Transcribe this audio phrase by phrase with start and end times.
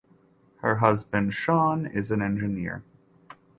[0.61, 2.81] Her husband Shan is an engineer.